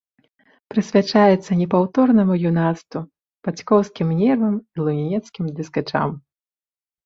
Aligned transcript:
Прысвячаецца 0.73 1.57
непаўторнаму 1.61 2.39
юнацтву, 2.53 3.01
бацькоўскім 3.51 4.07
нервам 4.25 4.55
і 4.73 4.77
лунінецкім 4.89 5.45
дыскачам! 5.63 6.09